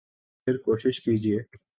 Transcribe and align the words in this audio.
پھر 0.47 0.57
کوشش 0.57 1.01
کیجئے 1.01 1.39